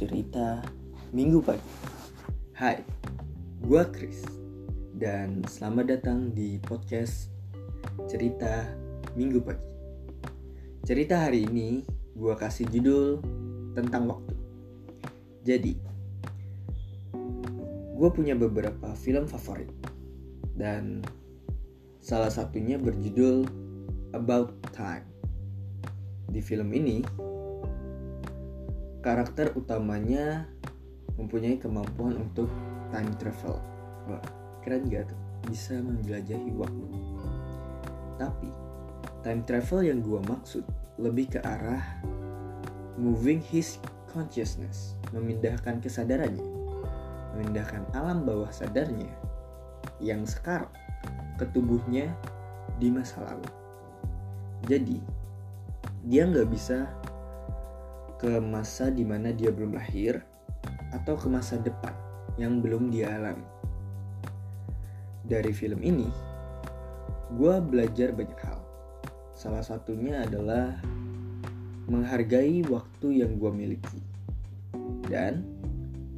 cerita 0.00 0.64
minggu 1.12 1.44
pagi. 1.44 1.60
Hai, 2.56 2.80
gua 3.60 3.84
Chris 3.84 4.24
dan 4.96 5.44
selamat 5.44 5.92
datang 5.92 6.32
di 6.32 6.56
podcast 6.56 7.28
cerita 8.08 8.64
minggu 9.12 9.44
pagi. 9.44 9.68
Cerita 10.88 11.28
hari 11.28 11.44
ini 11.44 11.84
gua 12.16 12.32
kasih 12.32 12.64
judul 12.72 13.20
tentang 13.76 14.08
waktu. 14.08 14.32
Jadi, 15.44 15.76
gua 17.92 18.08
punya 18.08 18.32
beberapa 18.32 18.96
film 18.96 19.28
favorit 19.28 19.68
dan 20.56 21.04
salah 22.00 22.32
satunya 22.32 22.80
berjudul 22.80 23.44
About 24.16 24.56
Time. 24.72 25.04
Di 26.32 26.40
film 26.40 26.72
ini, 26.72 27.04
karakter 29.00 29.52
utamanya 29.56 30.44
mempunyai 31.16 31.56
kemampuan 31.56 32.16
untuk 32.20 32.48
time 32.92 33.12
travel. 33.16 33.56
Wah, 34.08 34.24
keren 34.64 34.88
gak 34.88 35.08
tuh? 35.08 35.20
Bisa 35.48 35.80
menjelajahi 35.80 36.52
waktu. 36.56 36.86
Tapi, 38.20 38.48
time 39.24 39.42
travel 39.48 39.80
yang 39.88 40.04
gua 40.04 40.20
maksud 40.28 40.64
lebih 41.00 41.32
ke 41.32 41.40
arah 41.40 41.80
moving 43.00 43.40
his 43.40 43.80
consciousness, 44.12 45.00
memindahkan 45.16 45.80
kesadarannya, 45.80 46.44
memindahkan 47.32 47.88
alam 47.96 48.28
bawah 48.28 48.52
sadarnya 48.52 49.08
yang 49.96 50.28
sekarang 50.28 50.68
ke 51.40 51.48
tubuhnya 51.56 52.12
di 52.76 52.92
masa 52.92 53.24
lalu. 53.24 53.48
Jadi, 54.68 55.00
dia 56.04 56.28
nggak 56.28 56.48
bisa 56.52 56.84
ke 58.20 58.36
masa 58.36 58.92
di 58.92 59.00
mana 59.00 59.32
dia 59.32 59.48
belum 59.48 59.72
lahir 59.72 60.20
atau 60.92 61.16
ke 61.16 61.24
masa 61.32 61.56
depan 61.56 61.96
yang 62.36 62.60
belum 62.60 62.92
dia 62.92 63.16
alami. 63.16 63.48
Dari 65.24 65.48
film 65.56 65.80
ini, 65.80 66.04
gue 67.32 67.54
belajar 67.64 68.12
banyak 68.12 68.40
hal. 68.44 68.60
Salah 69.32 69.64
satunya 69.64 70.20
adalah 70.20 70.76
menghargai 71.88 72.60
waktu 72.68 73.24
yang 73.24 73.40
gue 73.40 73.48
miliki 73.56 74.00
dan 75.08 75.40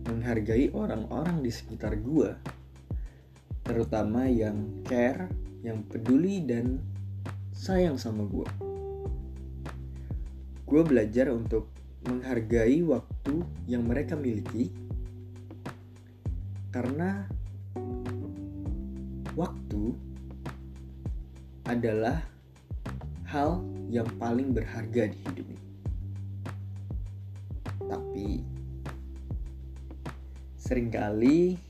menghargai 0.02 0.74
orang-orang 0.74 1.38
di 1.38 1.54
sekitar 1.54 2.02
gue, 2.02 2.34
terutama 3.62 4.26
yang 4.26 4.82
care, 4.82 5.30
yang 5.62 5.86
peduli 5.86 6.42
dan 6.42 6.82
sayang 7.54 7.94
sama 7.94 8.26
gue. 8.26 8.50
Gue 10.66 10.82
belajar 10.82 11.30
untuk 11.30 11.81
menghargai 12.06 12.82
waktu 12.82 13.46
yang 13.70 13.86
mereka 13.86 14.18
miliki 14.18 14.74
karena 16.72 17.28
waktu 19.38 19.92
adalah 21.68 22.24
hal 23.28 23.64
yang 23.88 24.08
paling 24.16 24.52
berharga 24.52 25.08
di 25.08 25.18
hidup 25.28 25.46
ini. 25.52 25.68
Tapi 27.88 28.28
sering 30.56 30.88
kali 30.88 31.60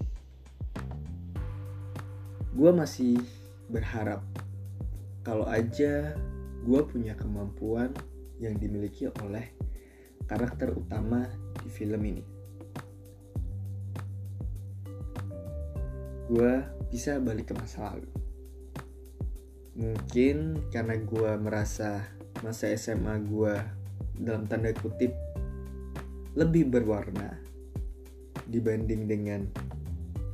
gue 2.53 2.71
masih 2.71 3.19
berharap 3.67 4.23
kalau 5.27 5.47
aja 5.51 6.15
gue 6.63 6.81
punya 6.87 7.19
kemampuan 7.19 7.91
yang 8.39 8.55
dimiliki 8.59 9.11
oleh 9.23 9.51
karakter 10.33 10.73
utama 10.73 11.29
di 11.61 11.69
film 11.69 12.01
ini. 12.09 12.25
Gue 16.33 16.65
bisa 16.89 17.21
balik 17.21 17.53
ke 17.53 17.55
masa 17.61 17.93
lalu. 17.93 18.09
Mungkin 19.77 20.69
karena 20.73 20.97
gue 20.97 21.31
merasa 21.37 22.09
masa 22.41 22.73
SMA 22.73 23.21
gue 23.29 23.53
dalam 24.17 24.49
tanda 24.49 24.73
kutip 24.73 25.13
lebih 26.33 26.73
berwarna 26.73 27.37
dibanding 28.49 29.05
dengan 29.05 29.45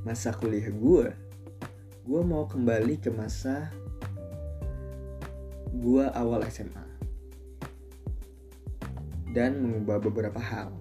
masa 0.06 0.31
kuliah 0.31 0.71
gue. 0.71 1.11
Gue 2.06 2.22
mau 2.22 2.47
kembali 2.47 3.03
ke 3.03 3.11
masa 3.11 3.75
gue 5.75 6.06
awal 6.15 6.47
SMA 6.47 6.97
dan 9.33 9.61
mengubah 9.61 10.00
beberapa 10.00 10.41
hal. 10.41 10.72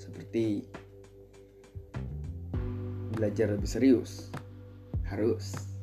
Seperti 0.00 0.64
belajar 3.16 3.52
lebih 3.52 3.68
serius 3.68 4.32
harus 5.08 5.74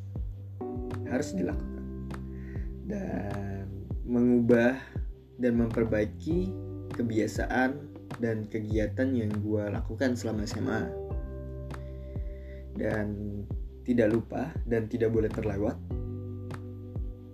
harus 1.06 1.30
dilakukan. 1.38 1.86
Dan 2.88 3.68
mengubah 4.08 4.80
dan 5.38 5.60
memperbaiki 5.60 6.50
kebiasaan 6.96 7.78
dan 8.18 8.50
kegiatan 8.50 9.14
yang 9.14 9.30
gue 9.44 9.64
lakukan 9.70 10.18
selama 10.18 10.48
SMA 10.50 10.90
dan 12.78 13.08
tidak 13.86 14.14
lupa 14.14 14.54
dan 14.66 14.90
tidak 14.90 15.14
boleh 15.14 15.30
terlewat 15.30 15.78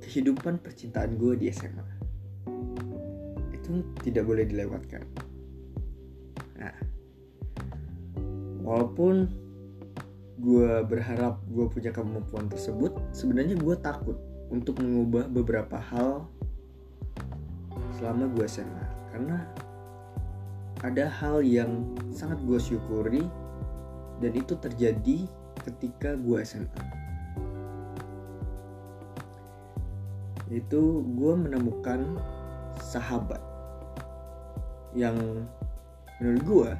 kehidupan 0.03 0.59
percintaan 0.59 1.15
gue 1.15 1.39
di 1.39 1.47
SMA 1.51 1.82
itu 3.73 3.81
tidak 4.05 4.29
boleh 4.29 4.45
dilewatkan. 4.45 5.01
Nah, 6.61 6.75
walaupun 8.61 9.25
gue 10.37 10.85
berharap 10.85 11.41
gue 11.49 11.65
punya 11.71 11.89
kemampuan 11.89 12.45
tersebut, 12.45 12.93
sebenarnya 13.09 13.57
gue 13.57 13.75
takut 13.81 14.17
untuk 14.53 14.77
mengubah 14.77 15.25
beberapa 15.33 15.81
hal 15.81 16.29
selama 17.97 18.29
gue 18.37 18.45
SMA 18.45 18.85
karena 19.13 19.49
ada 20.83 21.05
hal 21.07 21.41
yang 21.41 21.95
sangat 22.13 22.37
gue 22.45 22.59
syukuri 22.59 23.25
dan 24.21 24.31
itu 24.37 24.53
terjadi 24.59 25.25
ketika 25.65 26.13
gue 26.19 26.37
SMA. 26.45 26.83
Itu 30.53 31.01
gue 31.17 31.33
menemukan 31.33 32.19
sahabat 32.77 33.52
yang 34.93 35.17
menurut 36.21 36.43
gue 36.45 36.71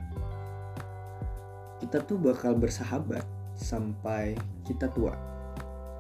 kita 1.84 2.00
tuh 2.08 2.16
bakal 2.16 2.56
bersahabat 2.56 3.28
sampai 3.60 4.40
kita 4.64 4.88
tua. 4.88 5.12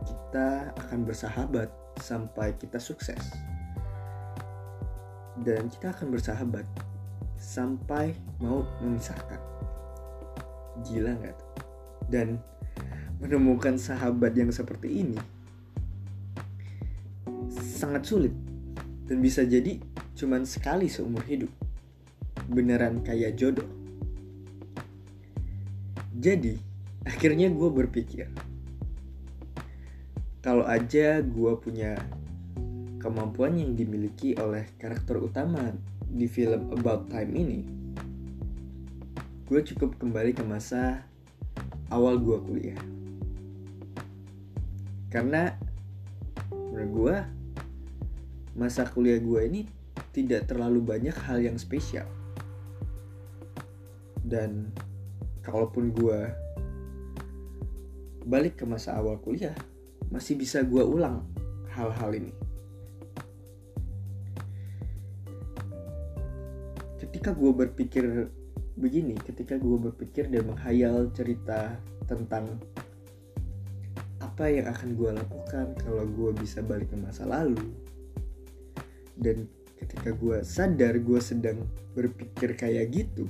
Kita 0.07 0.71
akan 0.79 1.03
bersahabat 1.03 1.67
sampai 1.99 2.55
kita 2.55 2.79
sukses. 2.79 3.19
Dan 5.43 5.67
kita 5.67 5.91
akan 5.91 6.15
bersahabat 6.15 6.63
sampai 7.35 8.15
mau 8.39 8.63
memisahkan. 8.79 9.41
Gila 10.87 11.19
nggak? 11.19 11.37
Dan 12.07 12.39
menemukan 13.19 13.75
sahabat 13.75 14.35
yang 14.39 14.55
seperti 14.55 15.03
ini 15.03 15.19
sangat 17.53 18.03
sulit 18.07 18.35
dan 19.07 19.19
bisa 19.19 19.43
jadi 19.43 19.79
cuman 20.15 20.43
sekali 20.43 20.87
seumur 20.91 21.23
hidup 21.27 21.62
beneran 22.53 23.01
kayak 23.01 23.35
jodoh. 23.35 23.67
Jadi, 26.13 26.55
akhirnya 27.03 27.49
gue 27.51 27.69
berpikir, 27.73 28.29
kalau 30.39 30.63
aja 30.63 31.19
gue 31.19 31.53
punya 31.59 31.99
kemampuan 33.01 33.59
yang 33.59 33.75
dimiliki 33.75 34.37
oleh 34.39 34.69
karakter 34.79 35.19
utama 35.19 35.75
di 36.07 36.29
film 36.29 36.71
About 36.71 37.11
Time 37.11 37.33
ini, 37.35 37.59
gue 39.49 39.59
cukup 39.73 39.99
kembali 39.99 40.31
ke 40.31 40.45
masa 40.45 41.03
awal 41.91 42.21
gue 42.21 42.37
kuliah. 42.45 42.81
Karena 45.11 45.51
menurut 46.53 46.89
gue, 46.93 47.17
masa 48.55 48.85
kuliah 48.87 49.19
gue 49.19 49.41
ini 49.43 49.61
tidak 50.13 50.47
terlalu 50.47 50.79
banyak 50.79 51.13
hal 51.25 51.41
yang 51.41 51.57
spesial 51.57 52.05
dan 54.33 54.73
kalaupun 55.45 55.93
gue 55.93 56.19
balik 58.25 58.57
ke 58.57 58.65
masa 58.65 58.97
awal 58.97 59.21
kuliah 59.21 59.53
masih 60.09 60.33
bisa 60.33 60.65
gue 60.65 60.81
ulang 60.81 61.21
hal-hal 61.77 62.09
ini. 62.17 62.33
Ketika 66.97 67.37
gue 67.37 67.51
berpikir 67.53 68.33
begini 68.73 69.13
ketika 69.21 69.53
gue 69.61 69.77
berpikir 69.77 70.33
dan 70.33 70.49
menghayal 70.49 71.05
cerita 71.13 71.77
tentang 72.09 72.57
apa 74.17 74.49
yang 74.49 74.65
akan 74.65 74.97
gue 74.97 75.11
lakukan 75.13 75.77
kalau 75.77 76.09
gue 76.09 76.33
bisa 76.41 76.65
balik 76.65 76.89
ke 76.89 76.97
masa 76.97 77.29
lalu 77.29 77.69
dan 79.13 79.45
ketika 79.77 80.09
gue 80.17 80.41
sadar 80.41 80.97
gue 80.97 81.19
sedang 81.21 81.61
berpikir 81.93 82.57
kayak 82.57 82.89
gitu 82.89 83.29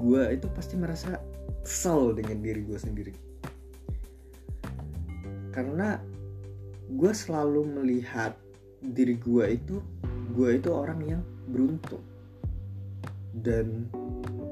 gue 0.00 0.22
itu 0.32 0.48
pasti 0.56 0.74
merasa 0.80 1.20
kesal 1.60 2.16
dengan 2.16 2.40
diri 2.40 2.64
gue 2.64 2.78
sendiri. 2.80 3.14
Karena 5.52 6.00
gue 6.88 7.12
selalu 7.12 7.68
melihat 7.68 8.34
diri 8.80 9.20
gue 9.20 9.44
itu 9.60 9.76
gue 10.32 10.48
itu 10.56 10.72
orang 10.72 11.00
yang 11.04 11.22
beruntung. 11.52 12.02
Dan 13.30 13.86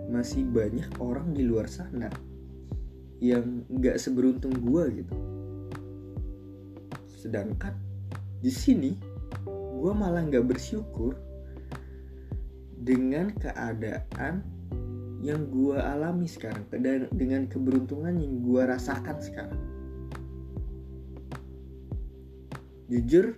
masih 0.08 0.44
banyak 0.48 0.88
orang 1.00 1.32
di 1.32 1.44
luar 1.44 1.68
sana 1.68 2.08
yang 3.18 3.66
nggak 3.66 3.98
seberuntung 3.98 4.54
gue 4.62 5.02
gitu. 5.02 5.16
Sedangkan 7.18 7.74
di 8.38 8.52
sini 8.52 8.94
gue 9.78 9.92
malah 9.94 10.22
nggak 10.22 10.46
bersyukur 10.46 11.18
dengan 12.78 13.34
keadaan 13.34 14.46
yang 15.18 15.50
gue 15.50 15.74
alami 15.74 16.30
sekarang 16.30 16.62
dan 16.70 17.10
dengan 17.10 17.50
keberuntungan 17.50 18.14
yang 18.14 18.38
gue 18.38 18.62
rasakan 18.62 19.18
sekarang. 19.18 19.62
Jujur 22.86 23.34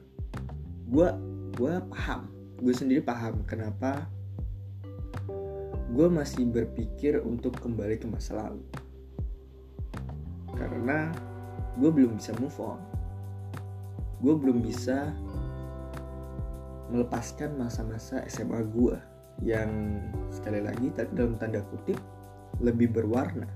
gue 0.92 1.08
gue 1.56 1.74
paham. 1.88 2.28
Gue 2.60 2.76
sendiri 2.76 3.00
paham 3.00 3.40
kenapa 3.48 4.04
gue 5.90 6.06
masih 6.06 6.46
berpikir 6.46 7.18
untuk 7.24 7.56
kembali 7.56 7.96
ke 7.96 8.06
masa 8.06 8.36
lalu. 8.36 8.62
Karena 10.52 11.08
gue 11.80 11.88
belum 11.88 12.20
bisa 12.20 12.36
move 12.36 12.60
on. 12.60 12.80
Gue 14.20 14.36
belum 14.36 14.60
bisa 14.60 15.16
melepaskan 16.92 17.56
masa-masa 17.56 18.20
SMA 18.28 18.60
gue 18.68 19.09
yang 19.40 20.00
sekali 20.28 20.60
lagi 20.60 20.92
dalam 21.16 21.40
tanda 21.40 21.64
kutip 21.72 21.96
lebih 22.60 22.92
berwarna 22.92 23.48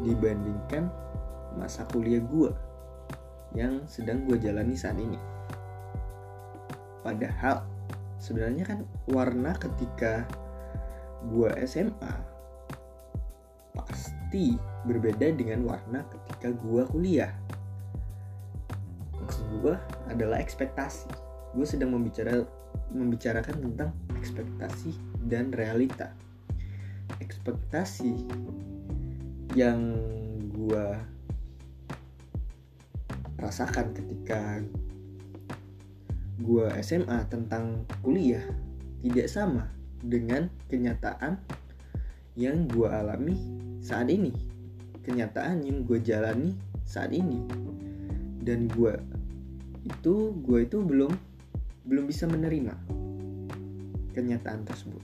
dibandingkan 0.00 0.88
masa 1.56 1.84
kuliah 1.88 2.20
gue 2.20 2.52
yang 3.56 3.84
sedang 3.88 4.24
gue 4.28 4.36
jalani 4.36 4.76
saat 4.76 5.00
ini. 5.00 5.16
Padahal 7.00 7.64
sebenarnya 8.20 8.64
kan 8.66 8.78
warna 9.08 9.56
ketika 9.56 10.28
gue 11.32 11.48
SMA 11.64 12.14
pasti 13.76 14.56
berbeda 14.88 15.32
dengan 15.36 15.64
warna 15.64 16.04
ketika 16.08 16.52
gue 16.52 16.82
kuliah. 16.92 17.32
Maksud 19.16 19.46
gue 19.60 19.74
adalah 20.12 20.40
ekspektasi. 20.40 21.08
Gue 21.56 21.64
sedang 21.64 21.96
membicara 21.96 22.44
membicarakan 22.92 23.70
tentang 23.70 23.90
ekspektasi 24.18 24.94
dan 25.26 25.50
realita. 25.54 26.12
Ekspektasi 27.22 28.12
yang 29.54 29.96
gue 30.52 30.86
rasakan 33.40 33.92
ketika 33.92 34.60
gue 36.36 36.66
SMA 36.84 37.24
tentang 37.32 37.88
kuliah 38.04 38.44
tidak 39.00 39.28
sama 39.32 39.64
dengan 40.04 40.52
kenyataan 40.68 41.40
yang 42.36 42.68
gue 42.68 42.84
alami 42.84 43.36
saat 43.80 44.12
ini 44.12 44.36
kenyataan 45.00 45.64
yang 45.64 45.86
gue 45.88 45.96
jalani 46.04 46.52
saat 46.84 47.14
ini 47.16 47.40
dan 48.44 48.68
gue 48.68 48.92
itu 49.86 50.36
gue 50.44 50.58
itu 50.66 50.78
belum 50.84 51.14
belum 51.86 52.10
bisa 52.10 52.26
menerima 52.26 52.74
kenyataan 54.10 54.66
tersebut. 54.66 55.02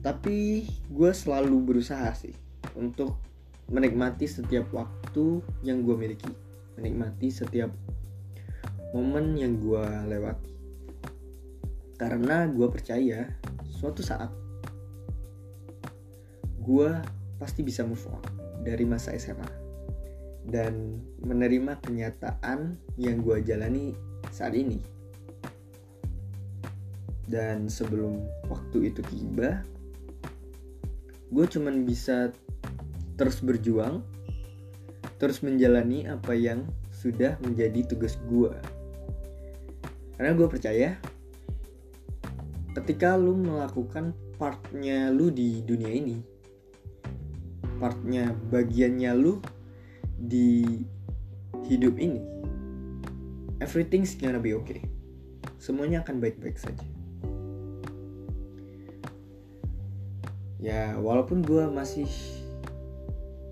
Tapi 0.00 0.68
gue 0.88 1.10
selalu 1.12 1.56
berusaha 1.64 2.08
sih 2.16 2.32
untuk 2.76 3.16
menikmati 3.68 4.24
setiap 4.28 4.68
waktu 4.72 5.44
yang 5.64 5.84
gue 5.84 5.96
miliki 5.96 6.32
menikmati 6.80 7.28
setiap 7.28 7.68
momen 8.96 9.36
yang 9.36 9.60
gue 9.60 9.84
lewati. 10.08 10.52
Karena 12.00 12.48
gue 12.48 12.68
percaya 12.72 13.28
suatu 13.68 14.00
saat 14.00 14.32
gue 16.60 16.90
pasti 17.40 17.60
bisa 17.64 17.84
move 17.84 18.04
on 18.08 18.24
dari 18.64 18.84
masa 18.84 19.16
SMA 19.16 19.59
dan 20.48 21.02
menerima 21.20 21.76
kenyataan 21.84 22.80
yang 22.96 23.20
gue 23.20 23.44
jalani 23.44 23.92
saat 24.32 24.56
ini 24.56 24.80
dan 27.28 27.68
sebelum 27.68 28.24
waktu 28.48 28.90
itu 28.90 29.04
tiba 29.06 29.62
gue 31.30 31.46
cuman 31.46 31.86
bisa 31.86 32.34
terus 33.14 33.38
berjuang, 33.38 34.02
terus 35.22 35.44
menjalani 35.46 36.10
apa 36.10 36.34
yang 36.34 36.66
sudah 36.90 37.38
menjadi 37.44 37.86
tugas 37.86 38.18
gue. 38.26 38.50
Karena 40.18 40.32
gue 40.34 40.48
percaya, 40.50 40.98
ketika 42.74 43.14
lu 43.14 43.38
melakukan 43.38 44.16
partnya 44.40 45.12
lu 45.14 45.30
di 45.30 45.62
dunia 45.62 45.92
ini, 45.92 46.18
partnya 47.78 48.34
bagiannya 48.50 49.12
lu 49.14 49.38
di 50.20 50.84
hidup 51.64 51.96
ini, 51.96 52.20
everything's 53.64 54.12
gonna 54.12 54.36
be 54.36 54.52
okay. 54.52 54.84
Semuanya 55.56 56.04
akan 56.04 56.20
baik-baik 56.20 56.60
saja. 56.60 56.84
Ya, 60.60 61.00
walaupun 61.00 61.40
gue 61.40 61.64
masih 61.72 62.08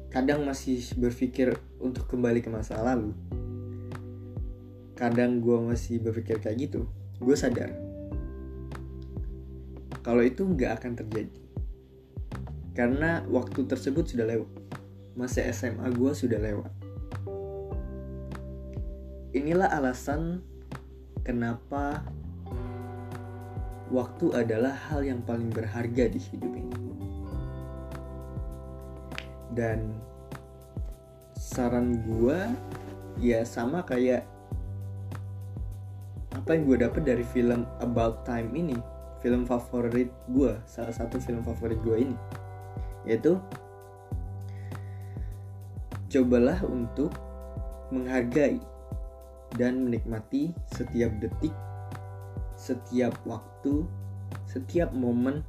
kadang 0.09 0.45
masih 0.45 0.81
berpikir 0.97 1.57
untuk 1.79 2.09
kembali 2.09 2.41
ke 2.41 2.49
masa 2.49 2.81
lalu 2.81 3.13
kadang 4.99 5.39
gue 5.39 5.59
masih 5.63 6.03
berpikir 6.03 6.43
kayak 6.43 6.59
gitu 6.59 6.91
gue 7.23 7.37
sadar 7.39 7.71
kalau 10.03 10.25
itu 10.27 10.43
nggak 10.43 10.83
akan 10.83 10.93
terjadi 10.99 11.39
karena 12.75 13.23
waktu 13.31 13.63
tersebut 13.69 14.11
sudah 14.11 14.27
lewat 14.27 14.51
masa 15.19 15.43
SMA 15.51 15.91
gue 15.91 16.13
sudah 16.15 16.39
lewat. 16.39 16.71
Inilah 19.35 19.67
alasan 19.75 20.47
kenapa 21.27 22.07
waktu 23.91 24.31
adalah 24.31 24.79
hal 24.89 25.03
yang 25.03 25.19
paling 25.27 25.51
berharga 25.51 26.07
di 26.07 26.23
hidup 26.23 26.53
ini. 26.55 26.79
Dan 29.59 29.91
saran 31.35 31.99
gue 32.07 32.39
ya 33.19 33.43
sama 33.43 33.83
kayak 33.83 34.23
apa 36.31 36.55
yang 36.55 36.63
gue 36.71 36.79
dapet 36.79 37.03
dari 37.03 37.27
film 37.27 37.67
About 37.83 38.23
Time 38.23 38.55
ini 38.55 38.79
film 39.19 39.43
favorit 39.43 40.15
gue 40.31 40.55
salah 40.71 40.95
satu 40.95 41.19
film 41.19 41.43
favorit 41.43 41.83
gue 41.83 42.07
ini 42.07 42.17
yaitu 43.03 43.35
cobalah 46.09 46.61
untuk 46.65 47.13
menghargai 47.93 48.61
dan 49.57 49.89
menikmati 49.89 50.53
setiap 50.73 51.13
detik 51.21 51.53
setiap 52.59 53.15
waktu 53.25 53.87
setiap 54.45 54.93
momen 54.93 55.41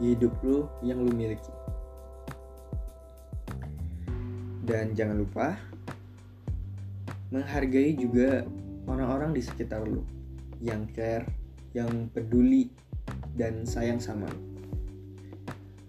di 0.00 0.16
hidup 0.16 0.32
lo 0.40 0.70
yang 0.80 1.02
lo 1.02 1.12
miliki 1.12 1.52
dan 4.64 4.96
jangan 4.96 5.20
lupa 5.20 5.60
menghargai 7.34 7.98
juga 7.98 8.46
orang-orang 8.86 9.34
di 9.34 9.42
sekitar 9.42 9.84
lu 9.84 10.06
yang 10.64 10.88
care, 10.94 11.28
yang 11.76 12.08
peduli 12.14 12.70
dan 13.36 13.66
sayang 13.68 14.00
sama 14.00 14.30
lu. 14.30 14.40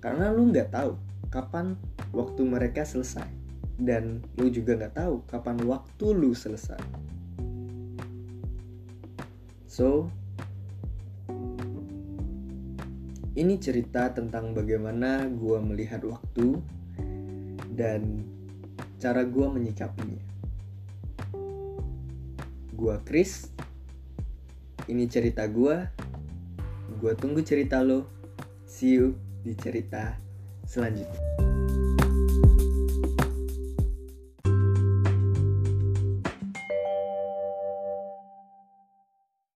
Karena 0.04 0.34
lu 0.34 0.51
nggak 0.51 0.74
tahu 0.74 0.98
kapan 1.32 1.77
waktu 2.15 2.48
mereka 2.48 2.88
selesai 2.88 3.27
dan 3.75 4.24
lu 4.39 4.48
juga 4.48 4.79
nggak 4.79 4.95
tahu 4.95 5.15
kapan 5.27 5.60
waktu 5.67 6.05
lu 6.15 6.31
selesai. 6.31 6.79
So, 9.67 10.07
ini 13.36 13.60
cerita 13.60 14.15
tentang 14.15 14.55
bagaimana 14.55 15.27
gue 15.27 15.60
melihat 15.60 16.00
waktu 16.07 16.63
dan 17.75 18.24
cara 18.95 19.27
gue 19.27 19.48
menyikapinya. 19.51 20.24
Gue 22.72 22.95
Chris, 23.03 23.51
ini 24.88 25.03
cerita 25.12 25.43
gue. 25.51 25.75
Gue 26.95 27.12
tunggu 27.19 27.43
cerita 27.43 27.84
lo. 27.84 28.07
See 28.63 28.95
you 28.95 29.19
di 29.43 29.51
cerita 29.60 30.15
selanjutnya. 30.63 31.44